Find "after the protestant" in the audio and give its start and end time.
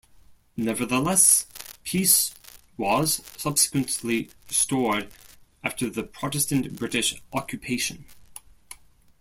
5.63-6.75